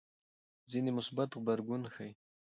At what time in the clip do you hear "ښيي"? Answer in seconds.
1.93-2.11